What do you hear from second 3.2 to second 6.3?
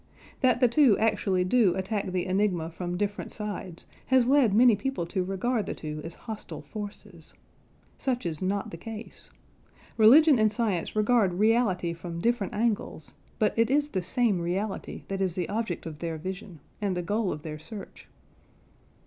sides has led many people to regard the two as